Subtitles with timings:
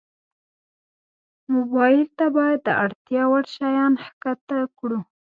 [1.53, 4.99] موبایل ته باید د اړتیا وړ شیان ښکته کړو.